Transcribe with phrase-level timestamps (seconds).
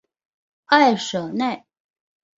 [0.65, 1.67] 埃舍奈。